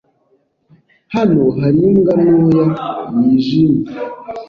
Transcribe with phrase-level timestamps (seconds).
[1.15, 2.65] Hano hari imbwa ntoya
[3.17, 3.87] yijimye.